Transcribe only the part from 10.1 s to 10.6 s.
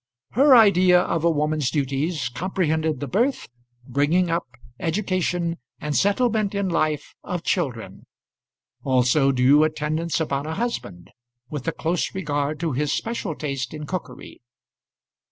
upon a